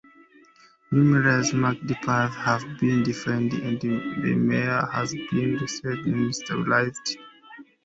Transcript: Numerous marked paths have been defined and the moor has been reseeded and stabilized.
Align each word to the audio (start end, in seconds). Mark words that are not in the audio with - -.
Numerous 0.89 1.53
marked 1.53 1.87
paths 2.03 2.35
have 2.37 2.63
been 2.79 3.03
defined 3.03 3.53
and 3.53 3.79
the 3.79 4.35
moor 4.35 4.89
has 4.91 5.11
been 5.13 5.59
reseeded 5.59 6.07
and 6.07 6.33
stabilized. 6.35 7.19